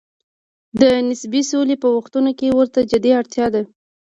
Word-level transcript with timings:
د 0.79 0.81
نسبي 1.07 1.41
سولې 1.51 1.75
په 1.83 1.87
وختونو 1.95 2.31
کې 2.39 2.55
ورته 2.57 2.79
جدي 2.91 3.11
اړتیا 3.19 3.47
ده. 3.53 3.61